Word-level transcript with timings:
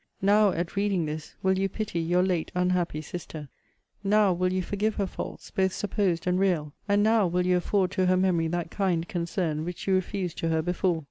NOW, 0.23 0.49
at 0.51 0.75
reading 0.75 1.05
this, 1.05 1.35
will 1.43 1.59
you 1.59 1.69
pity 1.69 1.99
your 1.99 2.23
late 2.23 2.51
unhappy 2.55 3.03
sister! 3.03 3.49
NOW 4.03 4.33
will 4.33 4.51
you 4.51 4.63
forgive 4.63 4.95
her 4.95 5.05
faults, 5.05 5.51
both 5.51 5.71
supposed 5.73 6.25
and 6.25 6.39
real! 6.39 6.73
And 6.89 7.03
NOW 7.03 7.27
will 7.27 7.45
you 7.45 7.57
afford 7.57 7.91
to 7.91 8.07
her 8.07 8.17
memory 8.17 8.47
that 8.47 8.71
kind 8.71 9.07
concern 9.07 9.63
which 9.63 9.85
you 9.85 9.93
refused 9.93 10.39
to 10.39 10.49
her 10.49 10.63
before! 10.63 10.99